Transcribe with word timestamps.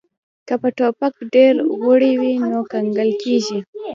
که 0.47 0.53
په 0.61 0.69
ټوپک 0.77 1.13
ډیر 1.33 1.53
غوړي 1.81 2.13
وي 2.21 2.33
نو 2.49 2.59
کنګل 2.71 3.09
کیږي 3.23 3.59